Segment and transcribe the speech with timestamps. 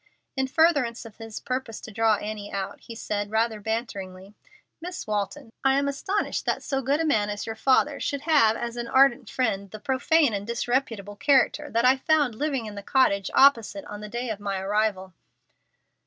[0.35, 4.33] In furtherance of his purpose to draw Annie out he said, rather banteringly,
[4.81, 8.55] "Miss Walton, I am astonished that so good a man as your father should have
[8.57, 12.81] as an ardent friend the profane and disreputable character that I found living in the
[12.81, 15.13] cottage opposite on the day of my arrival."